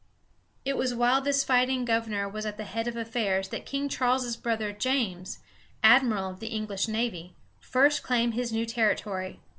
[0.65, 4.35] ]It was while this fighting governor was at the head of affairs that King Charles's
[4.35, 5.37] brother James,
[5.83, 9.41] admiral of the English navy, first claimed his new territory.